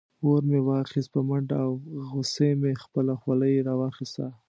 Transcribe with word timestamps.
اور 0.25 0.41
مې 0.49 0.59
واخیست 0.69 1.09
په 1.13 1.19
منډه 1.27 1.55
او 1.65 1.71
غصې 2.09 2.49
مې 2.61 2.73
خپله 2.83 3.13
خولۍ 3.21 3.53
راواخیسته. 3.67 4.25